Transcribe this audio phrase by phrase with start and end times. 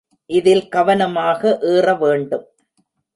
[0.29, 1.57] இதில் கவனமாக
[1.61, 2.45] ஏறவேண்டும்.